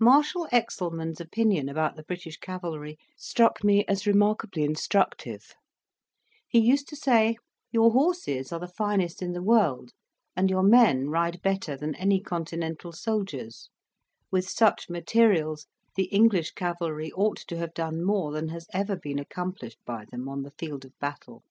Marshal 0.00 0.48
Excelmann's 0.50 1.20
opinion 1.20 1.68
about 1.68 1.94
the 1.94 2.02
British 2.02 2.36
cavalry 2.36 2.98
struck 3.16 3.62
me 3.62 3.84
as 3.86 4.08
remarkably 4.08 4.64
instructive: 4.64 5.54
he 6.48 6.58
used 6.58 6.88
to 6.88 6.96
say, 6.96 7.36
"Your 7.70 7.92
horses 7.92 8.50
are 8.50 8.58
the 8.58 8.66
finest 8.66 9.22
in 9.22 9.34
the 9.34 9.40
world, 9.40 9.92
and 10.34 10.50
your 10.50 10.64
men 10.64 11.10
ride 11.10 11.40
better 11.42 11.76
than 11.76 11.94
any 11.94 12.20
Continental 12.20 12.90
soldiers; 12.90 13.70
with 14.32 14.48
such 14.48 14.90
materials, 14.90 15.68
the 15.94 16.06
English 16.06 16.54
cavalry 16.54 17.12
ought 17.12 17.38
to 17.46 17.56
have 17.58 17.72
done 17.72 18.04
more 18.04 18.32
than 18.32 18.48
has 18.48 18.66
ever 18.72 18.96
been 18.96 19.20
accomplished 19.20 19.78
by 19.86 20.04
them 20.06 20.28
on 20.28 20.42
the 20.42 20.50
field 20.58 20.84
of 20.84 20.90
battle. 20.98 21.44